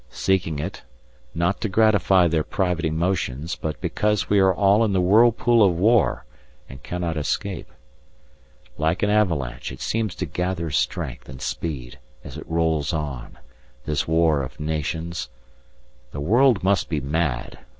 [0.09, 0.81] Seeking it,
[1.35, 5.77] not to gratify their private emotions, but because we are all in the whirlpool of
[5.77, 6.25] War
[6.67, 7.69] and cannot escape.
[8.79, 13.37] Like an avalanche, it seems to gather strength and speed as it rolls on,
[13.85, 15.29] this War of Nations.
[16.13, 17.59] The world must be mad!